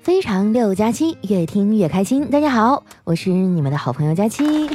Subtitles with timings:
[0.00, 2.30] 非常六加七，越听越开心。
[2.30, 4.70] 大家好，我是你们的好朋友佳期。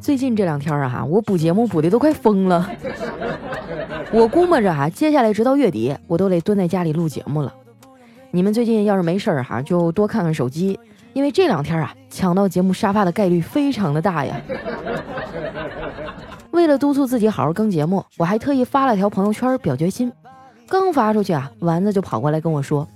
[0.00, 2.70] 最近这两天啊，我补节目补的都快疯了。
[4.12, 7.52] 我估摸着哈，接下来直到月底，我都得蹲在家里录节目了。
[8.30, 10.78] 你们最近要是没事儿哈，就多看看手机，
[11.12, 14.40] 因为这两天啊，抢到节目沙发的概率非常的大呀。
[16.52, 20.12] 为了督促自己好好更节目，我还特意发了条朋友圈表决心。
[20.68, 22.86] 刚发出去啊，丸子就跑过来跟我说：“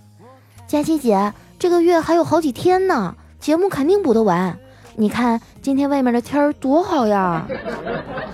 [0.67, 4.59] 佳琪姐，这个月还有好几天呢，节目肯定补得完。
[4.97, 7.47] 你看今天外面的天儿多好呀，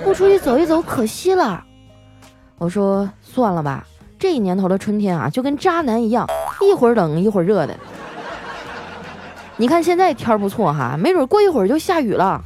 [0.03, 1.63] 不出去走一走可惜了。”
[2.59, 3.87] 我说：“算了吧，
[4.19, 6.27] 这年头的春天啊，就跟渣男一样，
[6.63, 7.77] 一会儿冷一会儿热的。
[9.59, 12.43] 你看现在天儿不错哈，没准过一会儿就下雨了。”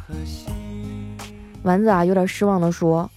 [1.63, 3.09] 丸子啊，有点失望的说：“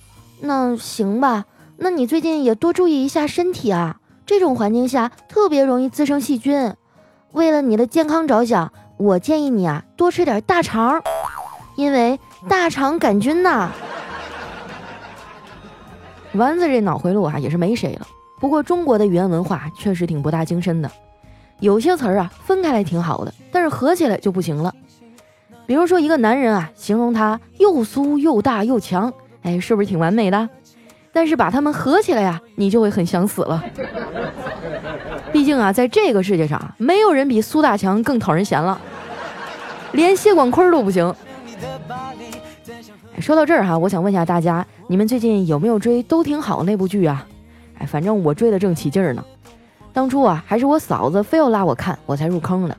[0.42, 1.46] 那行吧。”
[1.78, 6.74] 那你最近也多注意一下身体啊，这种环境下特别容易滋生细菌。
[7.32, 11.02] 为了你的健康着想，我建议你啊多吃点大肠，
[11.76, 13.72] 因为大肠杆菌呐。
[16.34, 18.08] 丸子这脑回路啊也是没谁了。
[18.40, 20.90] 不过中国的语言文化确实挺博大精深的，
[21.60, 24.74] 有些词儿啊分开来挺好的，但是合起来就不行了。
[25.66, 29.12] 比如说一个男人啊，形容他又酥又大又强，
[29.44, 30.50] 哎，是不是挺完美的？
[31.14, 33.64] 但是把它们合起来呀，你就会很想死了。
[35.32, 38.82] 毕竟啊，在这个世界上，没有人比苏大强更讨人嫌了，
[39.92, 41.14] 连谢广坤都不行。
[43.20, 47.26] 说到这儿哈，我想问一下大家，你们最近有没有追《都挺好》那部剧啊？
[47.78, 49.24] 哎，反正我追的正起劲儿呢。
[49.94, 52.76] 当初啊，还是我嫂子非要拉我看，我才入坑的。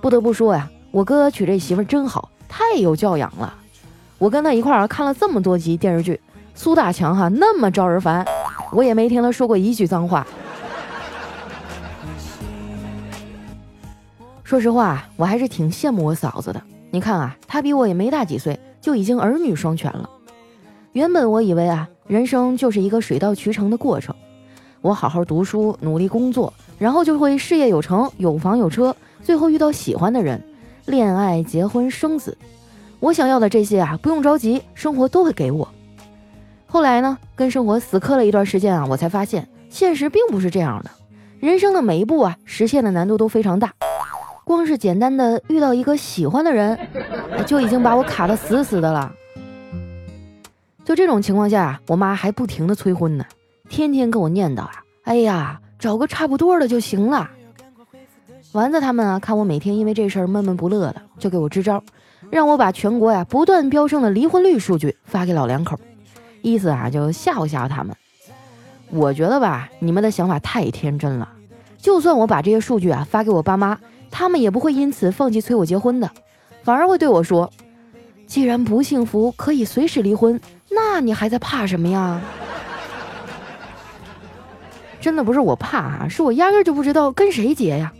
[0.00, 3.52] 不得不说呀，我哥娶这媳妇真好，太有教养了。
[4.18, 6.20] 我跟他一块儿看了这么多集电视剧。
[6.56, 8.26] 苏大强哈那么招人烦，
[8.72, 10.26] 我也没听他说过一句脏话。
[14.42, 16.62] 说实话，我还是挺羡慕我嫂子的。
[16.90, 20.08] 你看啊，她比我也没大几岁，就已经儿女双全了。
[20.92, 24.14] 原本我以为啊，人生就是一个水到渠成的过程。
[24.80, 30.42] 我好好读书，努力工作，然后就会事业有成，有房有车，最后遇到喜欢的人，
[30.86, 32.36] 恋爱、结婚、生子。
[32.98, 35.68] 我想要的这些啊，不用着急，生活都会给我。
[36.76, 40.90] 后来呢，跟生活死磕了一段时间啊，我才发现现实并不是这样的。
[41.40, 43.72] 人生的每一步啊，实现的难度都非常大。
[44.44, 46.78] 光是简单的遇到一个喜欢的人，
[47.46, 49.10] 就已经把我卡得死死的了。
[50.84, 53.24] 就这种情况下啊，我妈还不停的催婚呢，
[53.70, 54.72] 天天跟我念叨啊
[55.04, 57.30] ：“哎呀，找个差不多的就行了。”
[58.52, 61.82] 丸子他们啊，看我每天因为这事儿闷闷不乐的，就给我支招，
[62.28, 65.80] 让我把全国呀不断飙升的离婚率数据发给老两口。
[66.46, 67.96] 意思啊，就吓唬吓唬他们。
[68.88, 71.28] 我觉得吧，你们的想法太天真了。
[71.76, 73.78] 就算我把这些数据啊发给我爸妈，
[74.12, 76.08] 他们也不会因此放弃催我结婚的，
[76.62, 77.50] 反而会对我说
[78.28, 80.40] ：“既然不幸福可以随时离婚，
[80.70, 82.20] 那你还在怕什么呀？”
[85.00, 87.92] 真的不是我怕啊，是我压根就不知道跟谁结呀。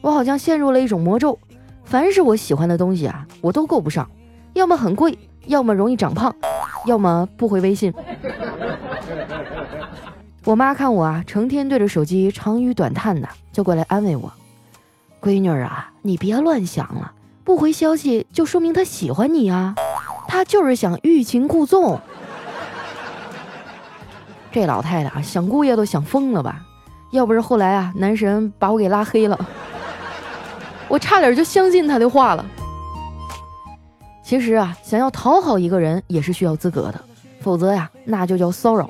[0.00, 1.36] 我好像陷入了一种魔咒，
[1.84, 4.08] 凡是我喜欢的东西啊，我都够不上，
[4.54, 6.32] 要么很贵，要么容易长胖。
[6.86, 7.92] 要么不回微信。
[10.44, 14.32] 我妈看我啊，成天对着手机长吁短叹的，就过来安慰我
[15.20, 17.12] ：“闺女啊，你别乱想了，
[17.44, 19.74] 不回消息就说明他喜欢你啊，
[20.26, 22.00] 他就是想欲擒故纵。
[24.50, 26.62] ”这老太太啊，想姑爷都想疯了吧？
[27.12, 29.38] 要不是后来啊，男神把我给拉黑了，
[30.88, 32.44] 我差点就相信他的话了。
[34.30, 37.00] 其实啊，想要讨好一个人也是需要资格的，
[37.40, 38.88] 否则呀，那就叫骚扰。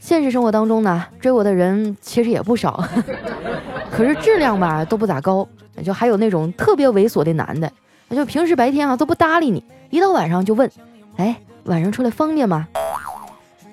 [0.00, 2.82] 现实生活当中呢，追我的人其实也不少，
[3.88, 5.46] 可是质量吧都不咋高。
[5.84, 7.70] 就还有那种特别猥琐的男的，
[8.10, 10.68] 就平时白天啊都不搭理你，一到晚上就问
[11.18, 12.66] ：“哎，晚上出来方便吗？”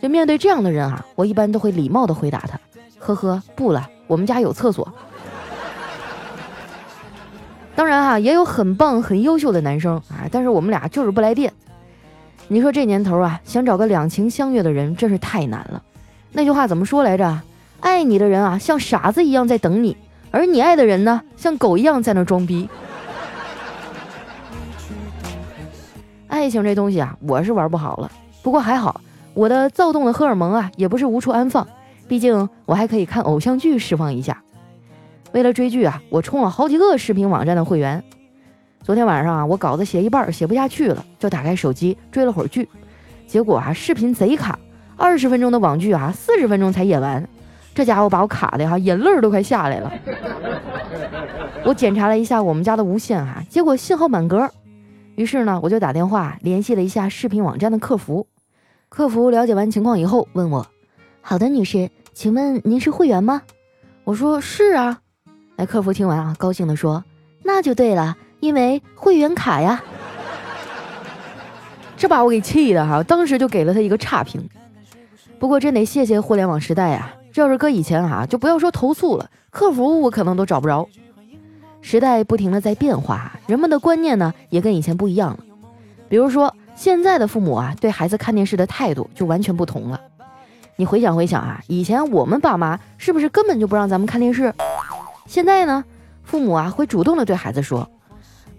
[0.03, 2.59] 就面对这样的人啊，我一般都会礼貌的回答他
[2.99, 4.87] ：“呵呵，不了，我们家有厕所。”
[7.75, 11.51] 当然哈，也有很棒、很优秀的男生啊，但是我们俩就是不来电。
[12.47, 15.81] 你说这年头啊，想找个两情相悦的人真是太难了。
[16.31, 17.41] 那句话怎么说来着？
[17.79, 19.95] 爱你的人啊，像傻子一样在等你；
[20.31, 22.69] 而你爱的人呢，像狗一样在那装逼。
[26.27, 28.11] 爱情这东西啊，我是玩不好了。
[28.41, 29.01] 不过还好，
[29.33, 31.67] 我的躁动的荷尔蒙啊，也不是无处安放。
[32.07, 34.43] 毕竟我还可以看偶像剧释放一下。
[35.33, 38.03] 为了追剧啊，我充了好几个视频网站的会员。
[38.83, 42.69] 昨天晚上啊，我稿子写一半写不下去了，就打开手机追了会儿剧。
[43.25, 44.59] 结果啊，视频贼卡，
[44.95, 47.27] 二十分钟的网剧啊，四十分钟才演完。
[47.73, 49.91] 这家伙把我卡的哈，眼泪都快下来了。
[51.65, 54.47] 我检查了一下我们家的无线哈，结果信号满格。
[55.15, 58.27] 于是呢，我就打电话联系了一下视频网站的客服。
[58.87, 60.67] 客服了解完情况以后，问我
[61.21, 63.41] ：“好的，女士，请问您是会员吗？”
[64.05, 64.99] 我说：“是啊。”
[65.65, 67.03] 客服听完啊，高兴地说
[67.43, 69.81] ：“那就对了，因为会员卡呀。”
[71.95, 74.47] 这把我给气的哈，当时就给了他一个差评。
[75.39, 80.87] 不过真得谢谢互联网时代呀，这要是搁以前哈，就不要说投诉了，客服我可能都找不着。
[81.81, 85.39] 时代不停的在变化，人们的观念呢也跟以前不一样了。
[86.09, 89.99] 比如说现在的父母啊，对孩子看电视的态度就完全不同了。
[90.75, 94.53] 你回想回想啊，以前我们爸妈是不是根本就不让咱们看电视？
[95.33, 95.83] 现在呢，
[96.21, 97.89] 父母啊会主动的对孩子说：“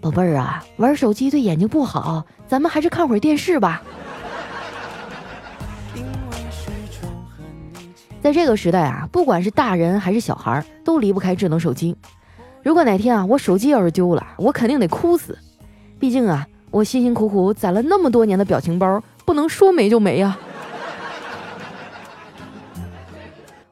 [0.01, 3.81] 宝贝儿啊，玩手机对眼睛不好，咱们还是看会儿电视吧。”
[8.21, 11.95] 在这个时代啊，不管是大人还是小孩，都离不开智能手机。
[12.61, 15.39] 如果哪天啊，我手机要是丢了，我肯定得哭死。
[15.97, 20.37] 毕竟啊，我辛辛苦苦攒了那么多年的表情包，不能说没就没呀。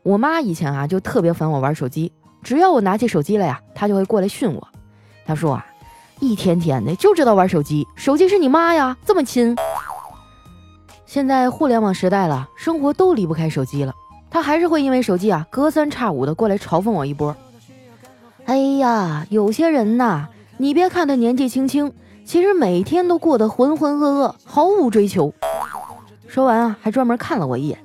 [0.04, 2.14] 我妈以前啊，就特别烦我玩手机，
[2.44, 4.68] 只要我拿起手机来呀，他就会过来训我。
[5.26, 5.66] 他说啊，
[6.20, 9.56] 一天天的就知道玩手机，手机是你妈呀，这么亲。
[11.06, 13.94] 现在互联网时代了，生活都离不开手机了，
[14.30, 17.36] 他还是会因为手机啊，隔三差五的过来嘲讽我一波。
[18.46, 21.94] 哎呀，有些人呐，你别看他年纪轻轻，
[22.26, 25.34] 其实每天都过得浑浑噩噩，毫无追求。
[26.28, 27.78] 说完啊，还专门看了我一眼。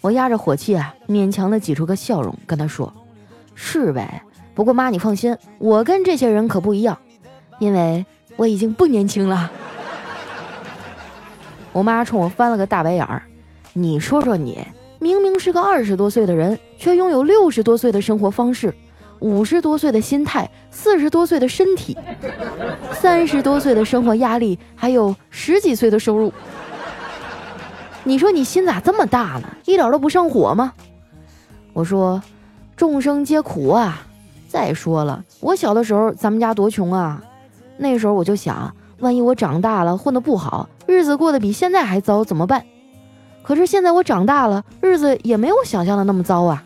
[0.00, 2.92] 我压着火气啊，勉强的挤出个笑容，跟他说
[3.56, 4.22] ：“是呗，
[4.54, 6.96] 不过妈你放心，我跟这些人可不一样，
[7.58, 8.06] 因为
[8.36, 9.50] 我已经不年轻了。”
[11.72, 13.22] 我妈冲我翻了个大白眼儿
[13.74, 14.64] ：“你说说你，
[15.00, 18.72] 明明是个二十多岁的人，却拥有六十多岁的生活方式。”
[19.20, 21.96] 五十多岁的心态，四十多岁的身体，
[22.92, 26.30] 三十多岁的生活压力，还有十几岁的收入。
[28.04, 29.48] 你说你心咋这么大呢？
[29.64, 30.70] 一点都不上火吗？
[31.72, 32.22] 我说，
[32.76, 34.06] 众生皆苦啊。
[34.48, 37.22] 再说了，我小的时候咱们家多穷啊，
[37.76, 42.64] 那时候我就想，万一我长大了混得不好，日子过得比现在还糟怎么办？
[43.42, 46.64] 可是现在我长大了，日子也没有想象的那么糟啊。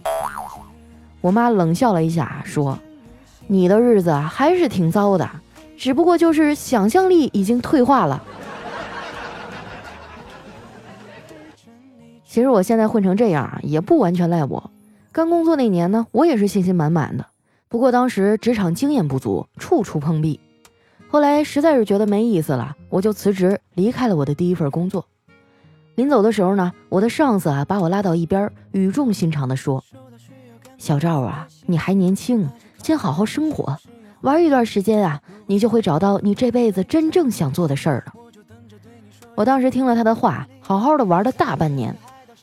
[1.21, 2.79] 我妈冷笑了一下，说
[3.49, 5.29] ：“你的日子还是挺糟的，
[5.77, 8.23] 只不过就是想象力已经退化了。”
[12.25, 14.71] 其实我现在混成这样，也不完全赖我。
[15.13, 17.27] 刚工作那年呢，我也是信心满满的，
[17.69, 20.39] 不过当时职场经验不足，处处碰壁。
[21.09, 25.05] 后来实在是觉得没意思了，我就辞职离开了我的第一份工作。
[25.97, 29.83] 临走的时候呢，我的上司啊把我拉到一边，语重心长地说。
[30.79, 32.49] 小赵啊，你还年轻，
[32.81, 33.77] 先好好生活，
[34.21, 38.15] 玩一段时间啊，你就会找到你这辈子真正想做的事儿了。
[39.35, 41.95] 我当时听了他的话，好好的玩了大半年，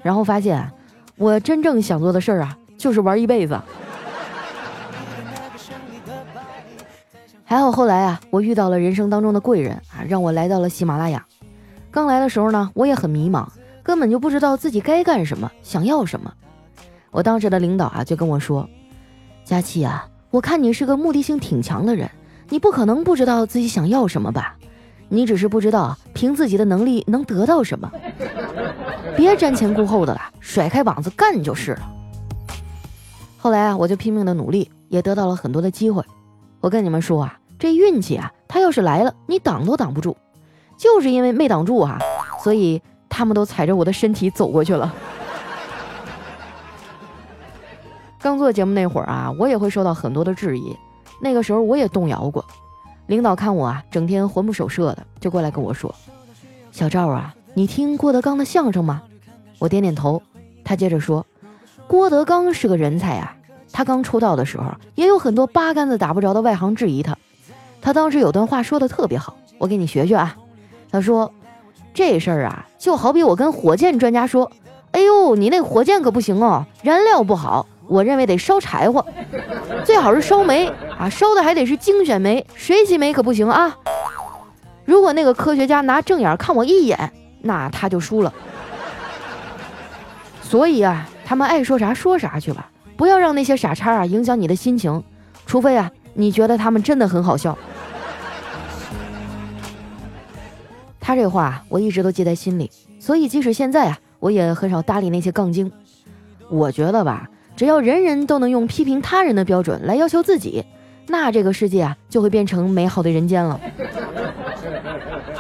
[0.03, 0.69] 然后发现
[1.17, 3.59] 我真正想做的事儿啊，就是玩一辈子。
[7.43, 11.25] 还好后来啊，我遇到了人生当中的贵人啊，让我来到了喜马拉雅。
[11.89, 13.47] 刚来的时候呢，我也很迷茫，
[13.81, 16.31] 根本就不知道自己该干什么，想要什么。
[17.09, 18.69] 我当时的领导啊就跟我说
[19.43, 22.07] ：“佳琪啊，我看你是个目的性挺强的人，
[22.49, 24.55] 你不可能不知道自己想要什么吧？
[25.09, 27.91] 你只是不知道凭自己的能力能得到什么。
[29.15, 31.89] 别瞻前顾后的了，甩开膀子干就是了。”
[33.39, 36.03] 后来啊，我就拼命的努力，也得到了很多的机会。
[36.59, 40.17] 我跟你们说啊，这运气啊，他要是来了，你挡都挡不住。
[40.77, 41.99] 就是因为没挡住啊，
[42.43, 44.93] 所以他们都踩着我的身体走过去了。
[48.19, 50.75] 刚做节目那会儿啊，我也会受到很多的质疑。
[51.21, 52.43] 那个时候我也动摇过。
[53.07, 55.93] 领导看我啊，整天魂不守舍的，就过来跟我说
[56.71, 59.01] ：“小赵啊，你听郭德纲的相声吗？”
[59.59, 60.21] 我点点头。
[60.63, 61.25] 他接着说
[61.87, 63.35] ：“郭德纲是个人才啊，
[63.71, 67.17] 他刚出道的时候，也有很多八竿子打不着的外行质疑他。
[67.81, 70.35] 他当时有段话说的特别好，我给你学学啊。
[70.91, 71.31] 他说：
[71.93, 74.51] 这事儿啊，就好比我跟火箭专家说
[74.91, 79.05] ：‘哎呦，你那火箭可不行哦，燃料不好。’”我认为得烧柴火，
[79.85, 80.67] 最好是烧煤
[80.97, 83.77] 啊，烧的还得是精选煤，水洗煤可不行啊。
[84.85, 88.33] 如果那个科学家拿正眼看我一眼，那他就输了。
[90.41, 95.03] 所以啊，他们爱说啥说啥去吧，不要让那些傻叉啊影响你的心情，
[95.45, 97.57] 除非啊你觉得他们真的很好笑。
[100.99, 105.71] 他这话我一直都记在心里，所以即使现在啊，我也很少搭理那些杠精。
[106.49, 107.29] 我觉得吧。
[107.57, 110.63] 只要人人都能用批评他人的标准来要求自己，
[111.07, 113.59] 那这个世界啊就会变成美好的人间了。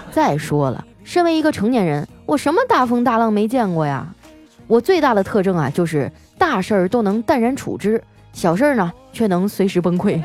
[0.09, 4.07] 再说了，身为一个成年人，我什么大风大浪没见过呀？
[4.65, 10.19] 我最大的特征啊，就是大事儿都能淡然处之，小事儿呢却能随时崩溃。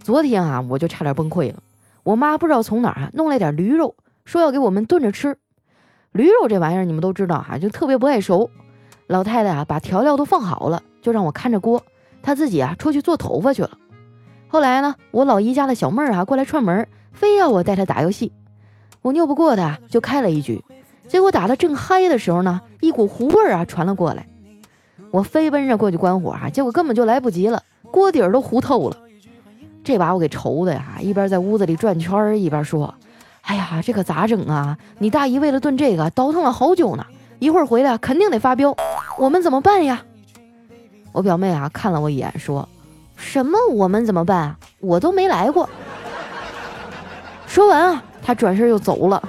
[0.00, 1.58] 昨天啊，我就差点崩溃了。
[2.04, 5.36] 我妈不知道从哪儿弄来点驴肉，说要给我们炖着吃。
[6.12, 8.50] 驴肉这玩意儿你们都知道哈，就特别不爱熟。
[9.06, 11.82] 老太太啊，把调料都放好了，就让我看着锅，
[12.22, 13.70] 她自己啊出去做头发去了。
[14.48, 18.32] 后来呢，我老姨家的小妹儿啊过来串门，非要我带她打游戏，
[19.02, 20.64] 我拗不过她，就开了一局。
[21.08, 24.26] 结果打得正嗨的时候呢，一股糊味儿啊传了过来，
[25.12, 28.96] 我飞奔着过去关火啊，结果根本就来不及了，锅底儿都糊透了。
[29.84, 32.92] 这把我给愁的呀，一边在屋子里转圈儿，一边说
[33.42, 34.76] ：“哎呀，这可咋整啊？
[34.98, 37.06] 你大姨为了炖这个倒腾了好久呢，
[37.38, 38.76] 一会儿回来肯定得发飙，
[39.18, 40.02] 我们怎么办呀？”
[41.12, 42.68] 我表妹啊看了我一眼，说
[43.16, 44.56] ：“什么我们怎么办啊？
[44.80, 45.68] 我都没来过。”
[47.46, 49.22] 说完啊，她转身就走了。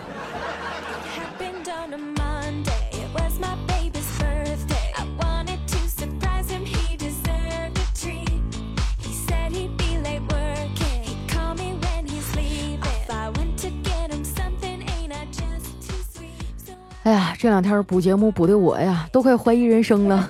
[17.39, 20.27] 这两天补节目补的我呀，都快怀疑人生了。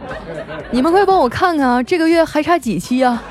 [0.72, 3.22] 你们快帮我看看啊，这个月还差几期啊？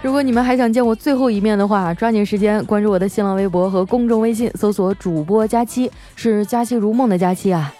[0.00, 7.72] 如果你们还想见我最后一面的话，抓紧时间关注我的新浪微博和公众微信，搜索主播佳期，是佳期如梦的佳期啊。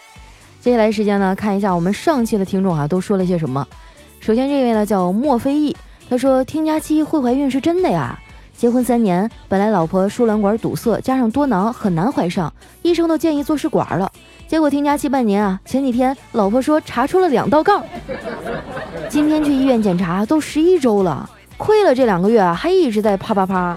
[0.61, 3.67] 接下来时间呢，看一下我们上期的听众啊都说了些什么。
[4.21, 5.77] 首先这位呢叫莫非意，
[6.09, 8.19] 他说听佳期会怀孕是真的呀。
[8.63, 14.09] 结婚三年，本来老婆输卵管堵塞，加上多囊，很难怀上，医生都建议做试管了。
[14.47, 17.83] 结果听假期半年啊，前几天老婆说查出了两道杠。
[19.11, 23.77] 今天去医院检查，都十一周了，亏了这两个月啊，还一直在啪啪啪。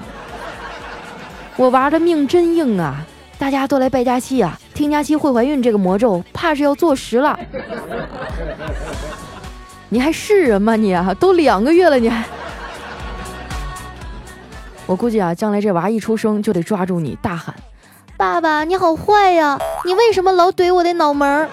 [1.55, 3.03] 我娃的命真硬啊！
[3.39, 7.39] 大家都来拜假期啊，听假期会怀孕这个魔咒，怕是要坐实了。
[9.89, 11.11] 你还是人吗你啊？
[11.19, 12.23] 都两个月了你还？
[14.87, 17.55] 我估计啊，将来这娃一出生就得抓住你，大喊
[18.15, 19.59] ：“爸爸，你好坏呀！
[19.83, 21.49] 你为什么老怼我的脑门儿？”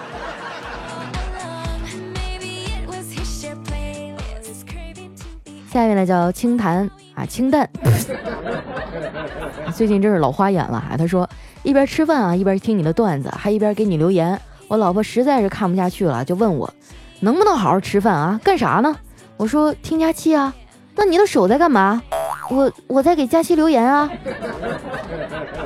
[5.71, 7.67] 下面呢叫清谈啊，清淡。
[9.73, 10.93] 最近真是老花眼了啊！
[10.95, 11.27] 他说
[11.63, 14.39] 一边吃饭啊，一边听你的段子，还一边给你留言。
[14.67, 16.71] 我老婆实在是看不下去了，就问我
[17.21, 18.39] 能不能好好吃饭啊？
[18.43, 18.95] 干啥呢？
[19.37, 20.53] 我说听假期啊。
[20.95, 22.03] 那你的手在干嘛？
[22.49, 24.09] 我我在给佳期留言啊！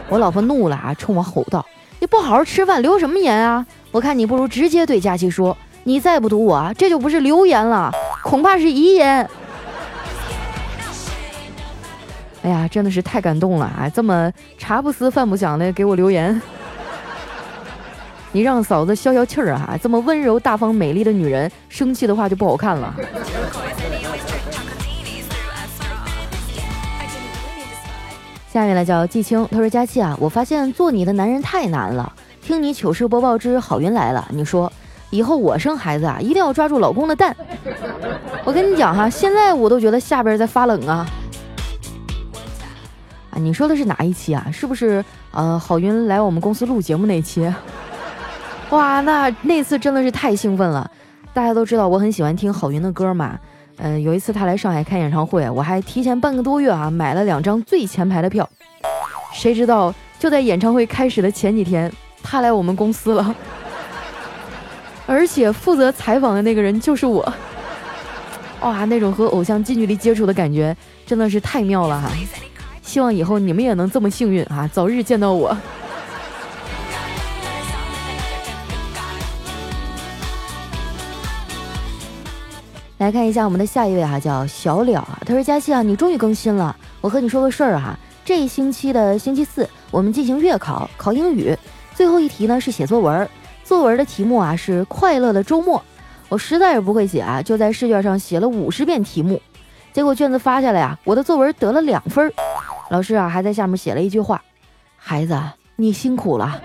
[0.10, 1.66] 我老婆怒了啊，冲我吼道
[2.00, 3.66] ：“你不好好吃饭，留什么言啊？
[3.92, 7.92] 我看你不如直接对佳期说，你再不读我，这就不是留言了，
[8.24, 9.28] 恐怕是遗言。”
[12.44, 13.90] 哎呀，真的是太感动了啊！
[13.94, 16.42] 这么茶不思饭不想的给我留言，
[18.32, 19.78] 你让嫂子消消气儿啊！
[19.82, 22.94] 这么温柔大方美丽的女人，生气的话就不好看了。
[28.58, 32.12] 下面呢叫季青，他说：“佳期啊，我发现做你的男人太难了。
[32.42, 34.72] 听你糗事播报之好运来了，你说
[35.12, 37.36] 以后我生孩子啊，一定要抓住老公的蛋。
[38.44, 41.08] 我跟你讲哈，现在我都觉得下边在发冷啊。
[43.30, 44.48] 啊，你说的是哪一期啊？
[44.52, 47.54] 是不是呃好运来我们公司录节目那期？
[48.72, 50.90] 哇，那那次真的是太兴奋了。
[51.32, 53.38] 大家都知道我很喜欢听郝云的歌嘛。”
[53.78, 58.48] 嗯，有一次他来上海开演唱会，我还提前半个多月啊买了两张最前排的票。
[59.34, 61.92] 谁知道就在演唱会开始的前几天，
[62.24, 63.36] 他来我们公司了，
[65.06, 67.34] 而且负责采访的那个人就是我。
[68.62, 72.10] 哇，那种和偶像近距离接触的感觉真的是太妙了哈！
[72.82, 75.56] 希望以后你们也能这么幸运啊，早日见到我。
[82.98, 85.20] 来看一下我们的下一位哈，叫小了啊。
[85.24, 87.98] 他说：“佳期啊，你终于更新了，我和你说个事儿哈。
[88.26, 91.56] 这一星期的星期四，我们进行月考，考英语，
[91.94, 93.30] 最后一题呢是写作文。
[93.64, 95.82] 作文的题目啊是快乐的周末。
[96.28, 99.40] 我实在是不会写啊，就在试卷上写了五十遍题目。
[99.94, 102.34] 结果卷子发下来啊，我的作文得了两分。
[102.90, 104.42] 老师啊还在下面写了一句话：
[104.96, 105.40] 孩子，
[105.76, 106.60] 你辛苦了。”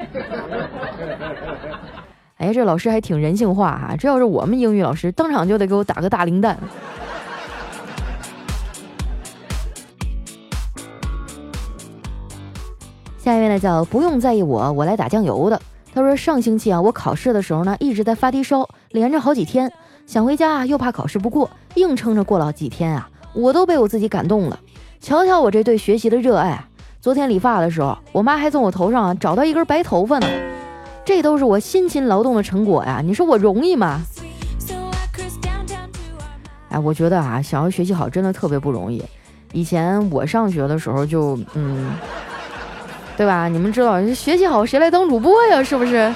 [2.42, 3.94] 哎，这老师还挺人性化哈！
[3.96, 6.58] 这要是我们英语老师，当场就得给我打个大零蛋。
[13.16, 15.62] 下一位呢，叫不用在意我，我来打酱油的。
[15.94, 19.72] 他说上星期啊，我考试的时候呢，一直在发低烧，连着好几天，
[20.04, 24.58] 想回家啊，又怕考试不过，硬撑着过了几天啊，我都被我自己感动了。
[25.00, 26.64] 瞧瞧我这对学习的热爱，
[27.00, 30.26] 昨天理发的时候，我妈还从我头上啊找到一根白头发呢，
[31.04, 33.00] 这都是我辛勤劳动的成果呀！
[33.04, 34.00] 你说我容易吗？
[36.70, 39.02] 哎，我觉得啊，想要学习好真的特别不容易。
[39.52, 41.92] 以前我上学的时候就嗯。
[43.14, 43.46] 对吧？
[43.46, 45.62] 你们知道学习好谁来当主播呀？
[45.62, 46.12] 是不是？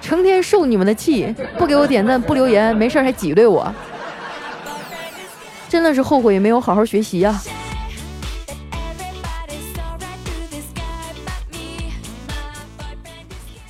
[0.00, 3.70] 成天受你们的气，不给我点赞，不留言，没事还挤兑我，
[5.68, 7.38] 真的是后悔没有好好学习呀。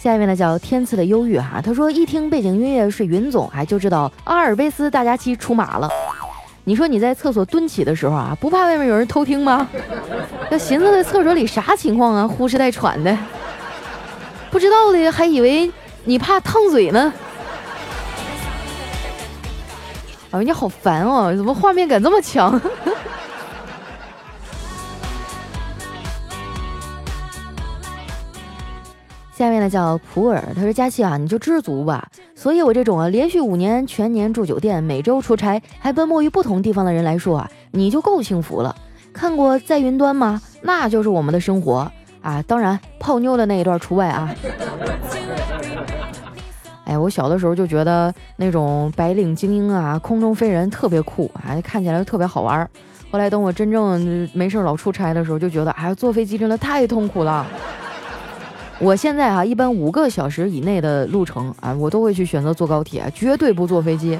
[0.08, 5.86] 下面呢叫天赐的忧郁哈，他说一听背景音乐是云总，哎就知道阿尔卑斯大家期出马了。
[6.64, 9.68] 你说你在厕所蹲起的时候啊，不怕外面有人偷听吗？
[10.50, 12.26] 要寻思在厕所里啥情况啊？
[12.26, 13.14] 呼哧带喘的，
[14.50, 15.70] 不知道的还以为
[16.04, 17.12] 你怕烫嘴呢。
[20.30, 22.58] 哎，你好烦哦，怎么画面感这么强？
[29.38, 32.08] 下面呢叫普洱，他说佳琪啊，你就知足吧。
[32.34, 38.74] 所以我这种啊连续五年全年住酒店、每周出差还奔波于不同地方的人来说啊，你就够幸福了。
[39.12, 40.42] 看过在云端吗？
[40.62, 41.88] 那就是我们的生活
[42.20, 44.34] 啊，当然泡妞的那一段除外啊。
[46.84, 52.68] 哎，我小的时候就觉得那种白领精英啊、空中飞人特别酷，哎，看起来特别好玩。
[53.12, 57.46] 后来等我真正没事老出差的时候，就觉得哎，坐飞机真的太痛苦了。
[58.80, 64.16] 我现在哈，一般五个小时以内的路程啊，我都会去选择坐高铁，绝对不坐飞机。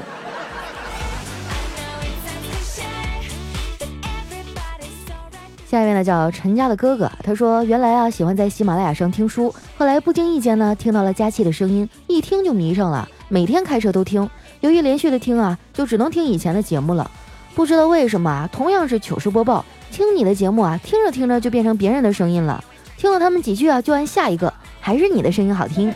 [5.70, 14.28] 下一位呢叫陈家的哥哥，他说原来啊喜欢在喜马拉雅上听书，后来不经意间呢听到了佳期的声音，一听就迷上了，每天开车都听。
[14.60, 17.08] 由于连续的听啊，就只能听以前的节目了。
[17.54, 22.64] 不知道为什么啊，同样是糗事播报，听你的节目啊，听着听着就变成别人的声音了。
[22.99, 25.89] 听了他们几句啊，就按下一个，还是你的声音好听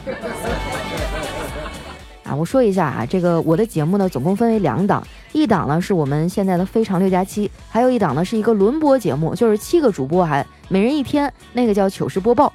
[2.23, 2.33] 啊！
[2.33, 12.53] 我说一下啊，这个我的节目呢，总共分为两档，一档呢是我们现在的非常六加七，还有一档呢是一个轮播节目，就是七个主播还每人一天，那个叫糗事播报。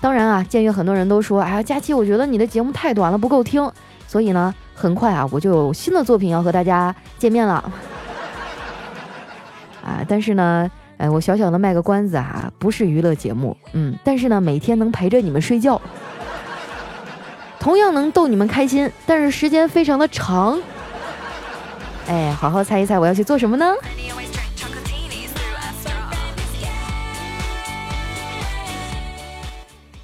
[0.00, 3.70] 当然啊，鉴于很多人都说，哎呀，佳期，我觉得你的节目太短了，不够听，
[4.08, 7.54] 所以呢，很快啊，我就有新的作品要和大家见面了
[9.84, 10.04] 啊！
[10.08, 10.68] 但是呢。
[10.98, 15.80] 哎，我小小的卖个关子啊，不是娱乐节目，嗯，但是呢，每天能陪着你们睡觉，
[17.60, 20.58] 同样能逗你们开心，但是时间非常的长。
[22.08, 23.72] 哎，好好猜一猜我要去做什么呢？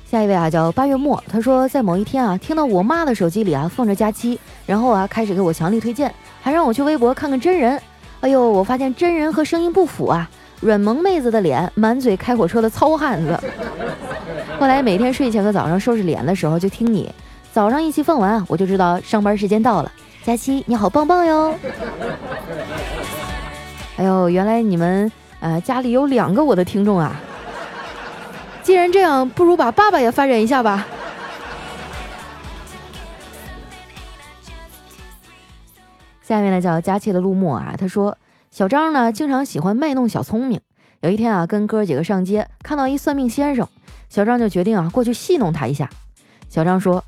[0.09, 7.83] 下一位啊，叫八月末，他说在某一天啊，听到我妈的手机里啊放着佳期，然后啊开始给我强力推荐，还让我去微博看看真人。
[8.21, 10.31] 哎呦，我发现真人和声音不符啊。
[10.64, 13.38] 软萌妹子的脸，满嘴开火车的糙汉子。
[14.59, 17.12] 后来每天睡前和早上收拾脸的时候就听你，
[17.53, 19.92] 早上一期放完我就知道上班时间到了。
[20.22, 21.55] 佳期你好棒棒哟！
[23.98, 27.14] 哎呦，原来你们呃家里有两个我的听众啊！
[28.62, 30.87] 既然这样，不如把爸爸也发展一下吧。
[36.22, 38.16] 下面呢叫佳期的陆墨啊，他说。
[38.55, 40.61] 小张呢，经常喜欢卖弄小聪明。
[41.01, 43.69] 有一天啊，跟哥几个上街，看到一算命先生，
[44.09, 45.90] 小张就决定啊，过去戏弄他一下。
[46.49, 47.03] 小张说：“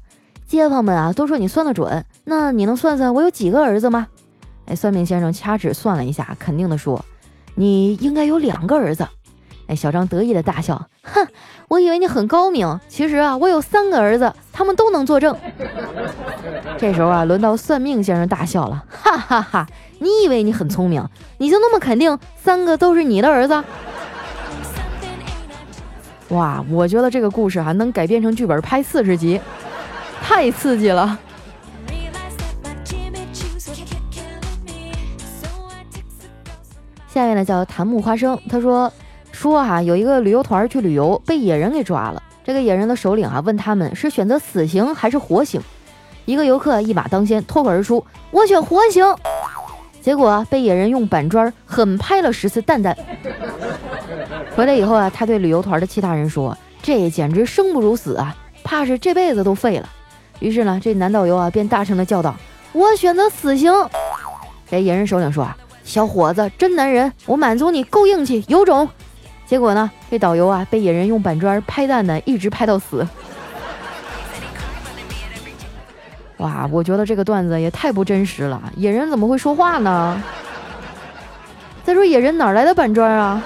[0.48, 4.08] 街坊们啊，都说你算得准，那你能算算我有几个儿子吗？”
[4.66, 7.04] 哎，算命先生掐指算了一下，肯定的说
[7.54, 9.06] ：“你应该有两个儿子。”
[9.68, 11.28] 哎，小张得意的大笑：“哼，
[11.68, 15.36] 我以为你很高明，其实啊，我有三个儿子，他们都能作证。
[16.76, 21.06] ”这时候啊，轮到算命先生大笑了：“哈哈哈。”你以为你很聪明，
[21.38, 23.64] 你就那么肯定三个都是你的儿子？
[26.30, 29.40] 哇，我觉得这个故事还能改编成剧本拍四十集，
[30.20, 31.18] 太刺激了。
[37.08, 38.92] 下面呢叫檀木花生，他说
[39.32, 42.22] 说哈有一个旅游团去旅游，被野人给抓了。
[42.44, 45.60] 这个野人的首领啊问他们是选择死刑还是活刑，
[46.26, 49.02] 一个游客一马当先，脱口而出：“我选活刑。”
[50.06, 52.96] 结果被野人用板砖狠拍了十次蛋蛋。
[54.54, 59.88] 回来以后啊，他对旅游团的其他人说：“这简直生不如死啊，怕是这辈子都废了。”
[60.38, 62.36] 于是呢，这男导游啊便大声的叫道
[62.72, 63.72] ：“我选择死刑。”
[64.70, 68.88] 这野人首领说：“啊，小伙子真男人，我满足你够硬气有种。”
[69.44, 73.04] 结果呢，这导游啊被野人用板砖拍蛋蛋，一直拍到死。
[76.38, 78.60] 哇，我觉得这个段子也太不真实了。
[78.76, 80.22] 野人怎么会说话呢？
[81.84, 83.42] 再说野人哪来的板砖啊？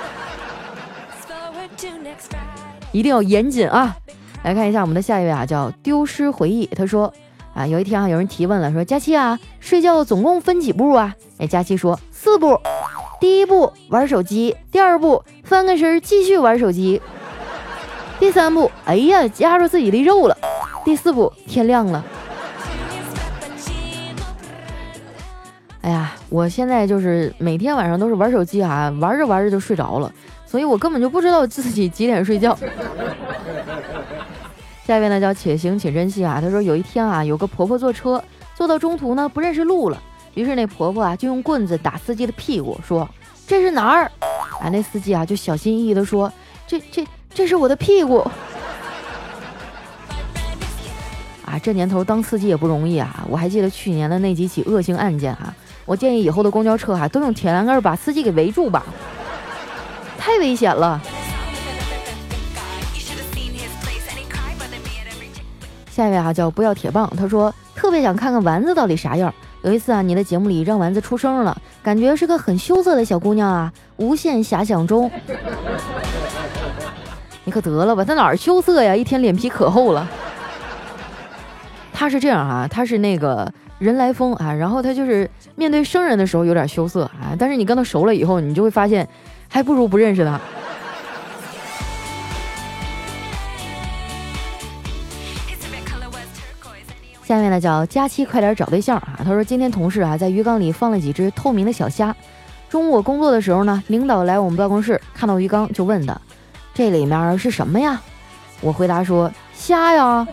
[2.93, 3.97] 一定要严谨啊！
[4.43, 6.67] 来看一下我们的下一位啊，叫丢失回忆。
[6.67, 7.13] 他说
[7.55, 11.15] 啊，有一天啊，有人提问了，说佳期啊，睡觉总共分几步啊？
[11.39, 12.59] 哎，佳期说四步。
[13.21, 17.01] 第一步玩手机，第二步翻个身继续玩手机，
[18.19, 20.37] 第三步，哎呀，夹住自己的肉了。
[20.85, 22.05] 第四步，天亮了。
[25.83, 30.13] 哎呀，我现在就是每天晚上都是玩手机啊，玩着玩着就睡着了，
[30.45, 32.57] 所以我根本就不知道自己几点睡觉。
[34.87, 38.23] 下一位呢叫且行且珍惜啊，他说有一天啊，有个婆婆坐车，
[38.55, 40.01] 坐到中途呢不认识路了，
[40.35, 43.09] 于是那婆婆啊就用棍子打司机的屁股，说
[43.47, 44.11] 这是哪儿？
[44.61, 46.31] 啊，那司机啊就小心翼翼的说，
[46.67, 48.29] 这这这是我的屁股。
[51.51, 55.53] 啊，这年头当司机也不容易啊，我还记得去年的那几起恶性案件啊。
[55.85, 58.85] 我建议以后的公交车哈都用铁栏杆把司机给围住吧，
[60.17, 61.03] 太危险了。
[65.91, 69.35] 下一位哈叫不要铁棒，他说特别想看看丸子到底啥样。
[69.63, 75.11] 有一次啊，你的节目里让丸子出声了，感觉是个很羞涩的小姑娘啊，无限遐想中。
[77.43, 78.95] 你可得了吧，他哪儿羞涩呀？
[78.95, 80.09] 一天脸皮可厚了。
[82.01, 83.53] 他是这样啊，他是那个。
[83.79, 89.09] 人来疯啊，然后他就是面对生人的时候有点羞涩啊，但是你跟他熟了以后，你就会发现，
[89.49, 90.39] 还不如不认识他。
[97.25, 99.21] 下面呢叫佳期，快点找对象啊！
[99.25, 102.15] 他说今天同事啊在鱼缸里放了几只透明的小虾，
[102.69, 106.19] 中午我工作的时候呢，领导来我们办公室看到鱼缸就问他，
[106.75, 108.01] 这里面是什么呀？
[108.61, 109.31] 我回答说。
[109.55, 110.27] 虾呀！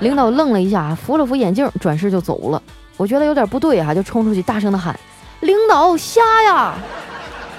[0.00, 2.62] 领导愣了一下，扶了扶眼镜，转身就走了。
[2.96, 4.98] 我觉得有点不对啊，就冲出去大声的喊
[5.40, 6.74] ：“领导瞎呀，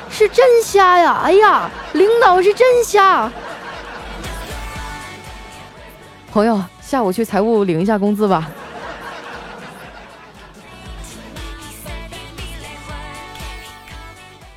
[0.09, 1.21] 是真瞎呀！
[1.23, 3.31] 哎呀，领导是真瞎！”
[6.31, 8.49] 朋友，下午去财务领一下工资吧。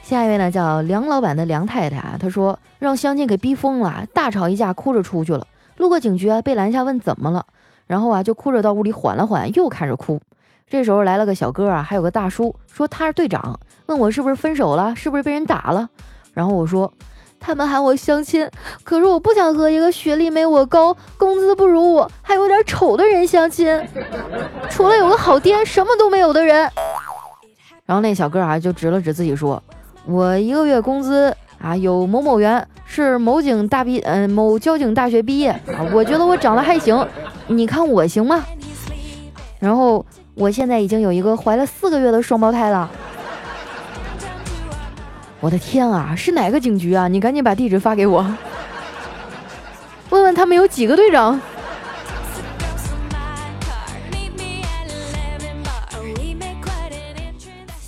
[0.02, 5.46] 下一位呢，叫梁老板的梁太太啊，她说让相亲给逼疯了，大吵一架，哭着出去了。
[5.78, 7.44] 路过警局啊，被拦下问怎么了，
[7.86, 10.20] 然后啊就哭着到屋里缓了缓，又开始哭。
[10.68, 15.88] 这时候来了个小哥啊，还有个大叔，说他是队长，问我是不是分手了，是不是被人打了。
[16.32, 16.92] 然后我说
[17.38, 18.48] 他们喊我相亲，
[18.82, 23.80] 可是我不想和一个学历没我高、工资不如我、还有点丑的人相亲，
[24.70, 26.68] 除了有个好爹，什么都没有的人。
[27.84, 29.62] 然后那小哥啊就指了指自己说。
[30.06, 35.86] 我一个月工资啊，有某某员，是某警大毕，嗯，某交警大学毕业啊。
[35.92, 37.06] 我觉得我长得还行，
[37.46, 38.44] 你看我行吗？
[39.58, 42.90] 然后我现在已经有一个怀了四个月的双胞胎了。
[45.40, 47.08] 我的天啊，是哪个警局啊？
[47.08, 48.26] 你赶紧把地址发给我，
[50.10, 51.40] 问问他们有几个队长。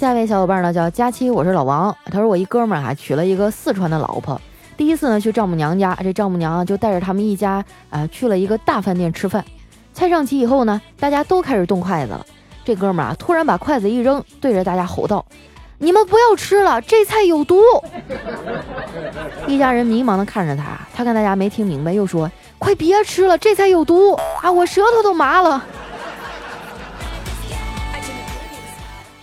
[0.06, 1.92] 下一位小伙伴呢叫佳期，我是老王。
[2.04, 4.40] 他说我一哥们儿啊娶了一个四川的老婆，
[4.76, 9.44] 第一次呢去丈母娘家，这丈母娘就带着他们一家啊去了一个大饭店吃饭。
[9.92, 12.24] 菜上齐以后呢，大家都开始动筷子了。
[12.64, 15.26] 这哥们儿啊突然把筷子一扔，对着大家吼道
[15.78, 17.60] ：“你们不要吃了，这菜有毒！”
[19.48, 25.64] 一家人迷茫的看着他，他看大家没听明白，又说：“快别吃了，这菜有毒啊，我舌头都麻了。”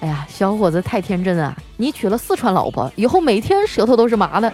[0.04, 1.56] 哎呀，小伙子太天真啊！
[1.78, 4.52] 你娶了四川老婆，以后每天舌头都是麻的。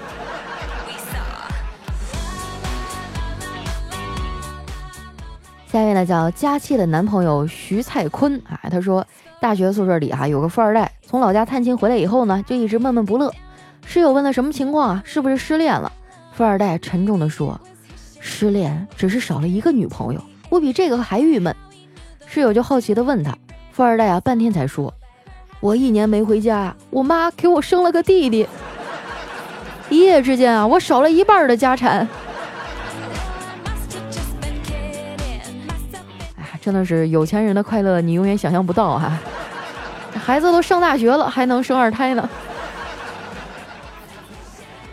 [5.66, 9.04] 下一位呢，叫佳期的男朋友徐蔡坤啊，他说
[9.42, 13.34] 大学宿舍里啊有个富二代，从老家探亲回来以后呢，就一直闷闷不乐。
[13.88, 15.04] 室友问他什么情况啊？
[15.04, 15.92] 是不是失恋了？
[16.32, 17.60] 富二代沉重的说
[18.22, 21.56] ：“失恋只是少了一个女朋友，我比这个还郁闷。”
[22.28, 23.36] 室友就好奇的问他，
[23.72, 24.94] 富二代啊半天才说。
[25.62, 28.48] 我一年没回家，我妈给我生了个弟弟。
[29.90, 32.08] 一夜之间啊，我少了一半的家产。
[36.38, 39.20] 哎呀，真的是有钱人的快乐，你永远想象不到哈。
[40.14, 42.30] 孩子都上大学了，还能生二胎呢。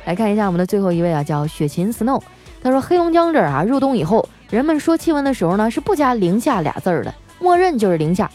[0.06, 2.20] 来看一下我们的最后一位啊，叫雪琴 Snow。
[2.62, 8.28] 他说，黑龙江这儿啊，入冬以后，人们说气温的时候呢，是不加零下俩字儿的，默认就是零下。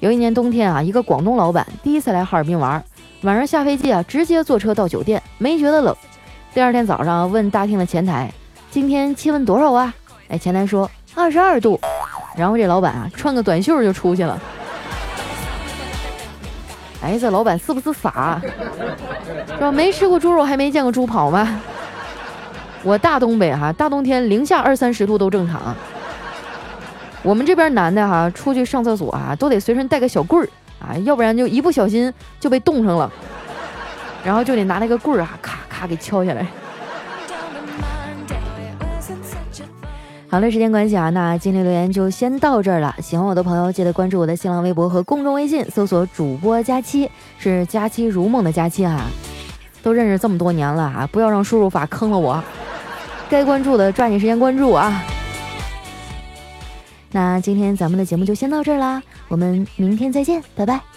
[0.00, 2.82] 有一年冬天啊，一个广东老板第一次来哈尔滨玩，
[3.22, 5.96] 晚上下飞机啊，直接坐车到酒店，没觉得冷。
[6.52, 8.30] 第二天早上问大厅的前台，
[8.70, 9.94] 今天气温多少啊？
[10.28, 11.80] 哎，前台说二十二度。
[12.36, 14.38] 然后这老板啊穿个短袖就出去了。
[17.02, 18.38] 哎，这老板是不是傻？
[19.46, 19.72] 是吧？
[19.72, 21.58] 没吃过猪肉还没见过猪跑吗？
[22.82, 25.74] 我大东北哈，大冬天零下二三十度都正常。
[27.26, 33.10] 我们这边男的哈，出去上厕所啊，都得随身带个小棍儿啊，要不然就一不小心就被冻上了，
[34.24, 36.46] 然后就得拿那个棍儿啊，咔咔给敲下来。
[40.30, 42.94] 好了，时间关系啊，那今天留言就先到这儿了。
[43.02, 49.00] 喜欢我的朋友，记得关注我的新浪微博和公众微信，搜索主播佳期，是佳期如梦的佳期啊。
[49.82, 52.40] 都认识这么多年了啊，不要让输入法坑了我。
[53.28, 55.02] 该关注的抓紧时间关注啊。
[57.16, 60.95] 那今天咱们的节目就先到这儿啦，我们明天再见，拜拜。